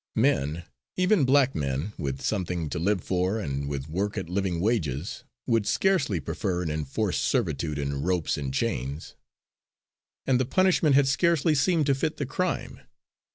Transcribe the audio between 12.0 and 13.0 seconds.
the crime.